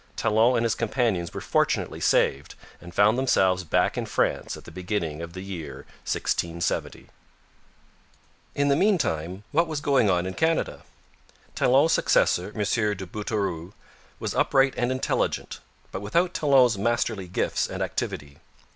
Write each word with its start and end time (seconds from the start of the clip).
Talon 0.15 0.55
and 0.57 0.65
his 0.65 0.73
companions 0.73 1.31
were 1.31 1.41
fortunately 1.41 1.99
saved, 2.01 2.55
and 2.81 2.91
found 2.91 3.19
themselves 3.19 3.63
back 3.63 3.99
in 3.99 4.07
France 4.07 4.57
at 4.57 4.63
the 4.63 4.71
beginning 4.71 5.21
of 5.21 5.33
the 5.33 5.43
year 5.43 5.85
1670. 6.09 7.07
In 8.55 8.69
the 8.69 8.75
meantime 8.75 9.43
what 9.51 9.67
was 9.67 9.79
going 9.79 10.09
on 10.09 10.25
in 10.25 10.33
Canada? 10.33 10.81
Talon's 11.53 11.91
successor, 11.91 12.51
M. 12.55 12.63
de 12.97 13.05
Bouteroue, 13.05 13.73
was 14.19 14.33
upright 14.33 14.73
and 14.75 14.91
intelligent, 14.91 15.59
but 15.91 16.01
without 16.01 16.33
Talon's 16.33 16.79
masterly 16.79 17.27
gifts 17.27 17.67
and 17.67 17.83
activity. 17.83 18.39